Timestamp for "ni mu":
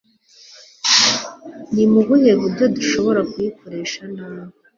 1.73-2.01